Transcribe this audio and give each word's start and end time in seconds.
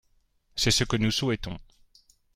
C’est 0.55 0.71
ce 0.71 0.83
que 0.83 0.95
nous 0.97 1.11
souhaitons. 1.11 1.59